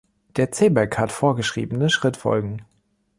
Der 0.35 0.51
Zeybek 0.51 0.97
hat 0.97 1.11
vorgeschriebene 1.11 1.91
Schrittfolgen. 1.91 2.65